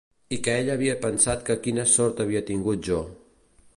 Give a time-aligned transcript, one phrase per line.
[0.35, 3.03] I que ella havia pensat que quina sort havia tingut jo...